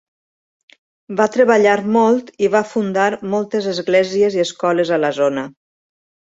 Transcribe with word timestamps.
Va 1.19 1.27
treballar 1.35 1.75
molt 1.97 2.33
i 2.47 2.49
va 2.57 2.63
fundar 2.71 3.07
moltes 3.35 3.71
esglésies 3.75 4.41
i 4.41 4.45
escoles 4.49 4.97
a 4.99 5.03
la 5.07 5.15
zona. 5.23 5.49